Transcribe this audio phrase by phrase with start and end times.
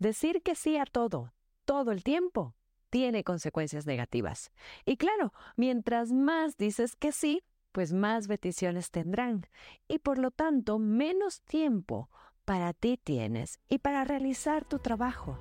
[0.00, 1.34] Decir que sí a todo,
[1.66, 2.54] todo el tiempo,
[2.88, 4.50] tiene consecuencias negativas.
[4.86, 9.46] Y claro, mientras más dices que sí, pues más peticiones tendrán
[9.88, 12.08] y por lo tanto menos tiempo
[12.46, 15.38] para ti tienes y para realizar tu trabajo.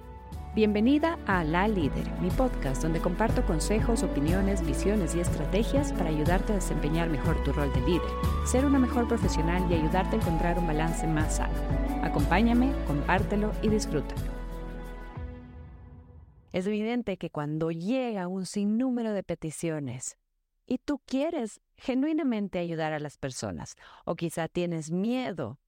[0.56, 6.52] Bienvenida a La Líder, mi podcast donde comparto consejos, opiniones, visiones y estrategias para ayudarte
[6.52, 8.12] a desempeñar mejor tu rol de líder,
[8.46, 11.54] ser una mejor profesional y ayudarte a encontrar un balance más sano.
[12.04, 14.39] Acompáñame, compártelo y disfrútalo.
[16.52, 20.18] Es evidente que cuando llega un sinnúmero de peticiones
[20.66, 23.76] y tú quieres genuinamente ayudar a las personas
[24.06, 25.60] o quizá tienes miedo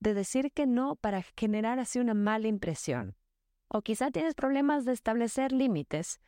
[0.00, 3.16] de decir que no para generar así una mala impresión
[3.68, 6.20] o quizá tienes problemas de establecer límites,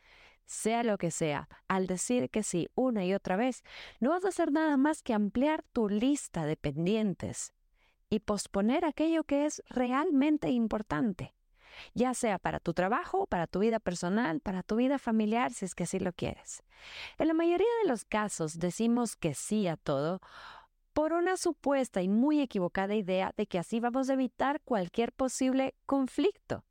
[0.44, 3.62] sea lo que sea, al decir que sí una y otra vez,
[3.98, 7.52] no vas a hacer nada más que ampliar tu lista de pendientes
[8.10, 11.34] y posponer aquello que es realmente importante
[11.94, 15.74] ya sea para tu trabajo, para tu vida personal, para tu vida familiar, si es
[15.74, 16.62] que así lo quieres.
[17.18, 20.20] En la mayoría de los casos decimos que sí a todo
[20.92, 25.74] por una supuesta y muy equivocada idea de que así vamos a evitar cualquier posible
[25.86, 26.64] conflicto.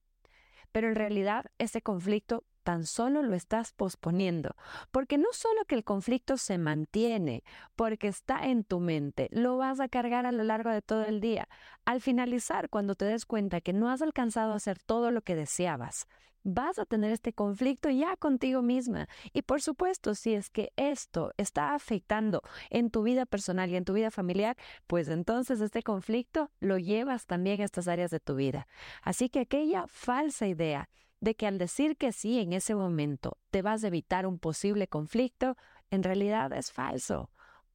[0.72, 4.56] Pero en realidad ese conflicto tan solo lo estás posponiendo,
[4.92, 7.44] porque no solo que el conflicto se mantiene,
[7.76, 11.22] porque está en tu mente, lo vas a cargar a lo largo de todo el
[11.22, 11.48] día.
[11.86, 15.36] Al finalizar, cuando te des cuenta que no has alcanzado a hacer todo lo que
[15.36, 16.08] deseabas,
[16.44, 19.08] vas a tener este conflicto ya contigo misma.
[19.34, 23.86] Y por supuesto, si es que esto está afectando en tu vida personal y en
[23.86, 28.36] tu vida familiar, pues entonces este conflicto lo llevas también a estas áreas de tu
[28.36, 28.68] vida.
[29.02, 30.90] Así que aquella falsa idea
[31.22, 34.88] de que al decir que sí en ese momento te vas a evitar un posible
[34.88, 35.56] conflicto,
[35.92, 37.30] en realidad es falso.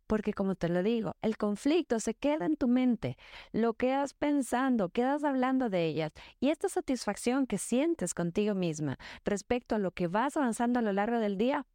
[0.07, 3.17] Porque como te lo digo, el conflicto se queda en tu mente,
[3.53, 9.75] lo quedas pensando, quedas hablando de ellas y esta satisfacción que sientes contigo misma respecto
[9.75, 11.67] a lo que vas avanzando a lo largo del día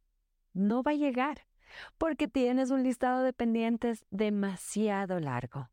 [0.54, 1.46] no va a llegar
[1.98, 5.70] porque tienes un listado de pendientes demasiado largo.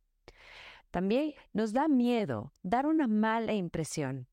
[0.91, 4.28] También nos da miedo dar una mala impresión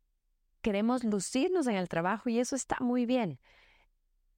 [0.67, 3.39] queremos lucirnos en el trabajo y eso está muy bien.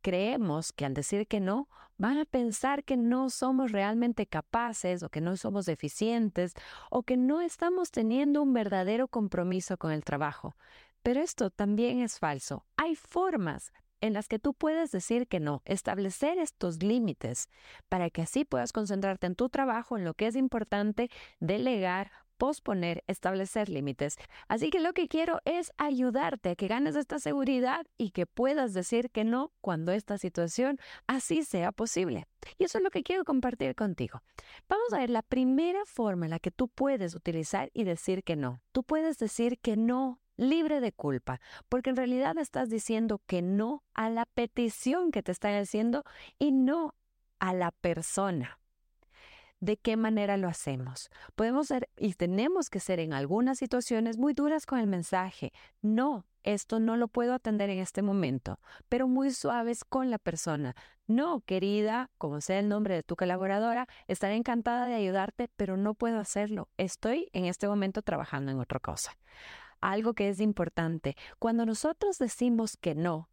[0.02, 5.08] Creemos que al decir que no, van a pensar que no somos realmente capaces o
[5.08, 6.52] que no somos eficientes
[6.90, 10.54] o que no estamos teniendo un verdadero compromiso con el trabajo.
[11.02, 12.66] Pero esto también es falso.
[12.76, 13.72] Hay formas
[14.02, 17.48] en las que tú puedes decir que no, establecer estos límites
[17.88, 21.08] para que así puedas concentrarte en tu trabajo, en lo que es importante,
[21.40, 24.16] delegar posponer, establecer límites.
[24.46, 28.72] Así que lo que quiero es ayudarte a que ganes esta seguridad y que puedas
[28.72, 32.26] decir que no cuando esta situación así sea posible.
[32.56, 34.22] Y eso es lo que quiero compartir contigo.
[34.68, 38.36] Vamos a ver la primera forma en la que tú puedes utilizar y decir que
[38.36, 38.62] no.
[38.72, 43.82] Tú puedes decir que no libre de culpa, porque en realidad estás diciendo que no
[43.92, 46.04] a la petición que te están haciendo
[46.38, 46.94] y no
[47.40, 48.58] a la persona
[49.60, 51.10] de qué manera lo hacemos.
[51.34, 55.52] Podemos ser y tenemos que ser en algunas situaciones muy duras con el mensaje.
[55.82, 60.74] No, esto no lo puedo atender en este momento, pero muy suaves con la persona.
[61.06, 65.94] No, querida, como sea el nombre de tu colaboradora, estaré encantada de ayudarte, pero no
[65.94, 66.68] puedo hacerlo.
[66.76, 69.12] Estoy en este momento trabajando en otra cosa.
[69.80, 73.28] Algo que es importante, cuando nosotros decimos que no,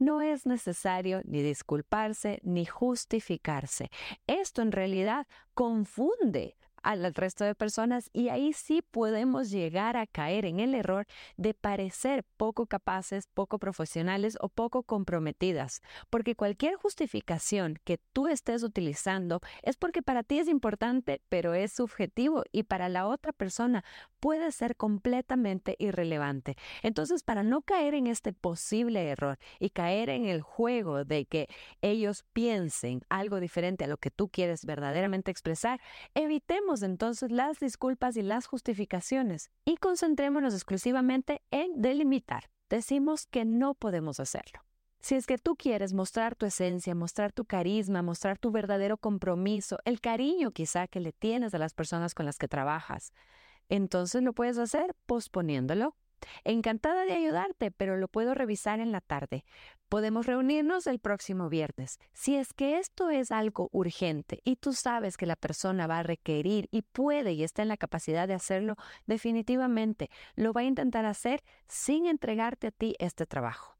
[0.00, 3.90] no es necesario ni disculparse ni justificarse.
[4.26, 10.44] Esto en realidad confunde al resto de personas y ahí sí podemos llegar a caer
[10.44, 17.78] en el error de parecer poco capaces, poco profesionales o poco comprometidas, porque cualquier justificación
[17.84, 22.88] que tú estés utilizando es porque para ti es importante, pero es subjetivo y para
[22.88, 23.84] la otra persona
[24.20, 26.56] puede ser completamente irrelevante.
[26.82, 31.48] Entonces, para no caer en este posible error y caer en el juego de que
[31.80, 35.80] ellos piensen algo diferente a lo que tú quieres verdaderamente expresar,
[36.14, 42.50] evitemos entonces las disculpas y las justificaciones y concentrémonos exclusivamente en delimitar.
[42.68, 44.60] Decimos que no podemos hacerlo.
[45.00, 49.78] Si es que tú quieres mostrar tu esencia, mostrar tu carisma, mostrar tu verdadero compromiso,
[49.84, 53.12] el cariño quizá que le tienes a las personas con las que trabajas,
[53.68, 55.96] entonces lo puedes hacer posponiéndolo
[56.44, 59.44] Encantada de ayudarte, pero lo puedo revisar en la tarde.
[59.88, 61.98] Podemos reunirnos el próximo viernes.
[62.12, 66.02] Si es que esto es algo urgente y tú sabes que la persona va a
[66.02, 68.76] requerir y puede y está en la capacidad de hacerlo,
[69.06, 73.76] definitivamente lo va a intentar hacer sin entregarte a ti este trabajo.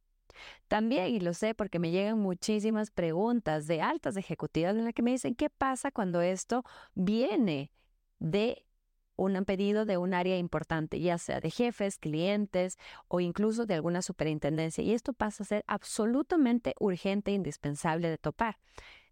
[0.68, 5.02] También, y lo sé porque me llegan muchísimas preguntas de altas ejecutivas en las que
[5.02, 6.64] me dicen, ¿qué pasa cuando esto
[6.94, 7.72] viene
[8.18, 8.64] de
[9.20, 12.78] un pedido de un área importante, ya sea de jefes, clientes
[13.08, 14.82] o incluso de alguna superintendencia.
[14.82, 18.56] Y esto pasa a ser absolutamente urgente e indispensable de topar.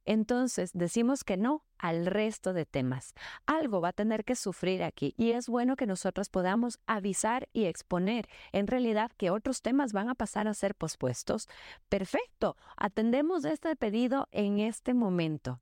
[0.07, 3.13] Entonces decimos que no al resto de temas.
[3.45, 7.67] Algo va a tener que sufrir aquí y es bueno que nosotros podamos avisar y
[7.67, 11.47] exponer en realidad que otros temas van a pasar a ser pospuestos.
[11.91, 15.61] Perfecto, atendemos este pedido en este momento.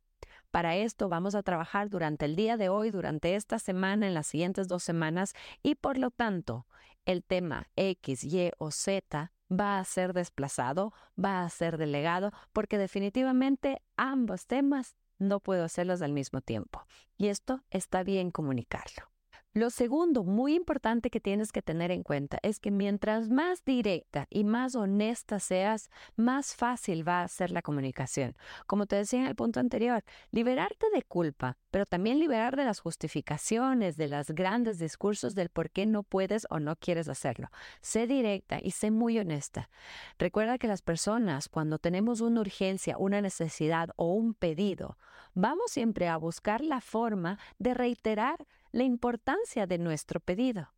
[0.51, 4.27] Para esto vamos a trabajar durante el día de hoy, durante esta semana, en las
[4.27, 6.67] siguientes dos semanas y por lo tanto
[7.05, 12.79] el tema X, Y o Z va a ser desplazado, va a ser delegado, porque
[12.79, 16.85] definitivamente ambos temas no puedo hacerlos al mismo tiempo.
[17.17, 19.16] Y esto está bien comunicarlo.
[19.57, 24.27] Lo segundo, muy importante que tienes que tener en cuenta es que mientras más directa
[24.29, 28.37] y más honesta seas, más fácil va a ser la comunicación.
[28.67, 32.81] Como te decía en el punto anterior, liberarte de culpa, pero también liberar de las
[32.81, 37.49] justificaciones, de los grandes discursos del por qué no puedes o no quieres hacerlo.
[37.81, 39.71] Sé directa y sé muy honesta.
[40.19, 44.99] Recuerda que las personas, cuando tenemos una urgencia, una necesidad o un pedido,
[45.33, 50.69] vamos siempre a buscar la forma de reiterar la importancia de nuestro pedido.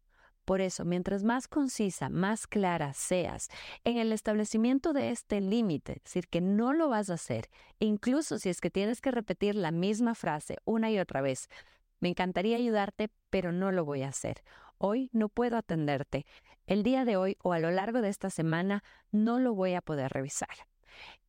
[0.44, 3.48] Por eso, mientras más concisa, más clara seas
[3.82, 7.50] en el establecimiento de este límite, es decir, que no lo vas a hacer,
[7.80, 11.48] incluso si es que tienes que repetir la misma frase una y otra vez,
[11.98, 14.44] me encantaría ayudarte, pero no lo voy a hacer.
[14.78, 16.24] Hoy no puedo atenderte.
[16.66, 19.82] El día de hoy o a lo largo de esta semana no lo voy a
[19.82, 20.68] poder revisar.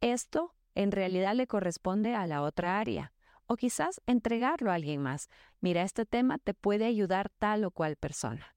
[0.01, 3.11] Esto en realidad le corresponde a la otra área
[3.49, 5.27] o quizás entregarlo a alguien más.
[5.59, 8.55] Mira, este tema te puede ayudar tal o cual persona.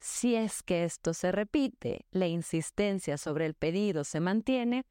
[0.00, 4.84] Si es que esto se repite, la insistencia sobre el pedido se mantiene,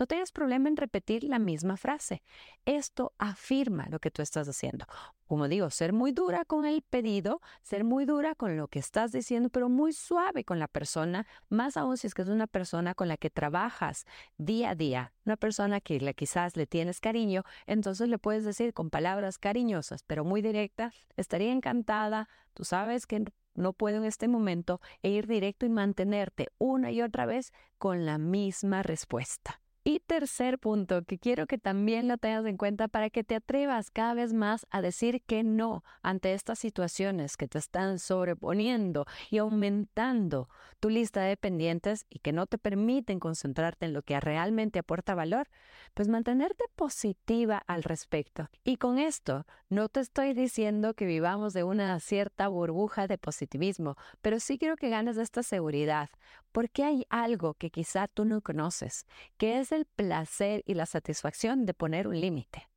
[0.00, 2.22] no tengas problema en repetir la misma frase.
[2.64, 4.86] Esto afirma lo que tú estás haciendo.
[5.26, 9.12] Como digo, ser muy dura con el pedido, ser muy dura con lo que estás
[9.12, 12.94] diciendo, pero muy suave con la persona, más aún si es que es una persona
[12.94, 14.06] con la que trabajas
[14.38, 18.88] día a día, una persona que quizás le tienes cariño, entonces le puedes decir con
[18.88, 23.22] palabras cariñosas, pero muy directa, estaría encantada, tú sabes que
[23.54, 28.06] no puedo en este momento, e ir directo y mantenerte una y otra vez con
[28.06, 29.60] la misma respuesta.
[29.82, 33.90] Y tercer punto, que quiero que también lo tengas en cuenta para que te atrevas
[33.90, 39.38] cada vez más a decir que no ante estas situaciones que te están sobreponiendo y
[39.38, 40.50] aumentando
[40.80, 45.14] tu lista de pendientes y que no te permiten concentrarte en lo que realmente aporta
[45.14, 45.48] valor,
[45.94, 48.50] pues mantenerte positiva al respecto.
[48.62, 53.96] Y con esto no te estoy diciendo que vivamos de una cierta burbuja de positivismo,
[54.20, 56.10] pero sí quiero que ganes esta seguridad,
[56.52, 59.06] porque hay algo que quizá tú no conoces,
[59.36, 62.68] que es el placer y la satisfacción de poner un límite.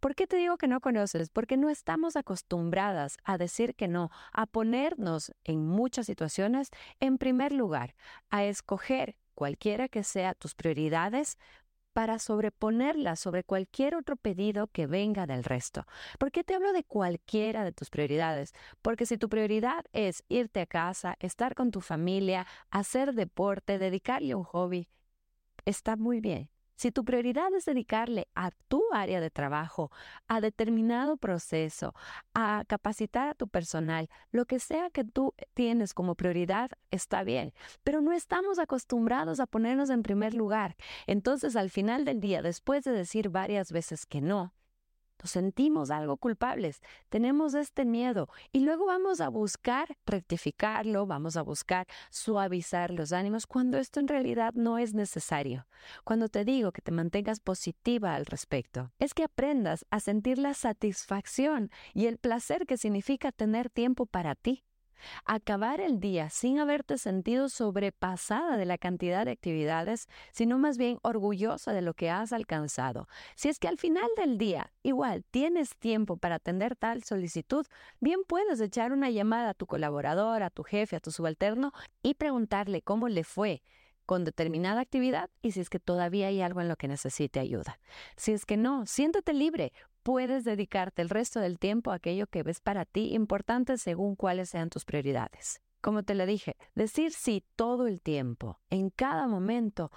[0.00, 1.30] ¿Por qué te digo que no conoces?
[1.30, 6.70] Porque no estamos acostumbradas a decir que no, a ponernos en muchas situaciones
[7.00, 7.94] en primer lugar,
[8.30, 11.38] a escoger cualquiera que sea tus prioridades
[11.98, 15.84] para sobreponerla sobre cualquier otro pedido que venga del resto.
[16.20, 18.54] ¿Por qué te hablo de cualquiera de tus prioridades?
[18.82, 24.36] Porque si tu prioridad es irte a casa, estar con tu familia, hacer deporte, dedicarle
[24.36, 24.86] un hobby,
[25.64, 26.48] está muy bien.
[26.78, 29.90] Si tu prioridad es dedicarle a tu área de trabajo,
[30.28, 31.92] a determinado proceso,
[32.34, 37.52] a capacitar a tu personal, lo que sea que tú tienes como prioridad, está bien.
[37.82, 40.76] Pero no estamos acostumbrados a ponernos en primer lugar.
[41.08, 44.54] Entonces, al final del día, después de decir varias veces que no,
[45.20, 51.42] nos sentimos algo culpables, tenemos este miedo y luego vamos a buscar rectificarlo, vamos a
[51.42, 55.66] buscar suavizar los ánimos cuando esto en realidad no es necesario.
[56.04, 60.54] Cuando te digo que te mantengas positiva al respecto, es que aprendas a sentir la
[60.54, 64.64] satisfacción y el placer que significa tener tiempo para ti.
[65.24, 70.98] Acabar el día sin haberte sentido sobrepasada de la cantidad de actividades, sino más bien
[71.02, 73.08] orgullosa de lo que has alcanzado.
[73.34, 77.66] Si es que al final del día igual tienes tiempo para atender tal solicitud,
[78.00, 82.14] bien puedes echar una llamada a tu colaborador, a tu jefe, a tu subalterno y
[82.14, 83.62] preguntarle cómo le fue
[84.08, 87.78] con determinada actividad y si es que todavía hay algo en lo que necesite ayuda.
[88.16, 89.74] Si es que no, siéntate libre,
[90.08, 94.48] puedes dedicarte el resto del tiempo a aquello que ves para ti importante según cuáles
[94.48, 95.60] sean tus prioridades.
[95.82, 99.92] Como te lo dije, decir sí todo el tiempo, en cada momento,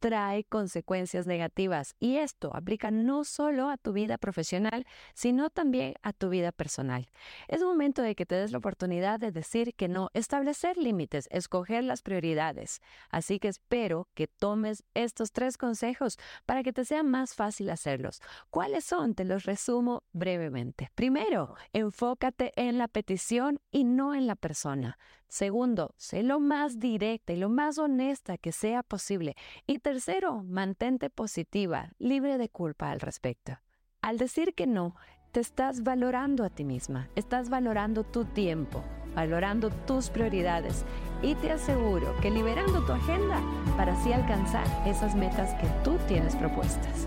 [0.00, 6.12] trae consecuencias negativas y esto aplica no solo a tu vida profesional, sino también a
[6.12, 7.08] tu vida personal.
[7.46, 11.84] Es momento de que te des la oportunidad de decir que no, establecer límites, escoger
[11.84, 12.80] las prioridades.
[13.10, 18.20] Así que espero que tomes estos tres consejos para que te sea más fácil hacerlos.
[18.50, 19.14] ¿Cuáles son?
[19.14, 20.90] Te los resumo brevemente.
[20.94, 24.98] Primero, enfócate en la petición y no en la persona.
[25.30, 29.36] Segundo, sé lo más directa y lo más honesta que sea posible.
[29.64, 33.60] Y tercero, mantente positiva, libre de culpa al respecto.
[34.02, 34.96] Al decir que no,
[35.30, 38.82] te estás valorando a ti misma, estás valorando tu tiempo,
[39.14, 40.84] valorando tus prioridades
[41.22, 43.40] y te aseguro que liberando tu agenda
[43.76, 47.06] para así alcanzar esas metas que tú tienes propuestas.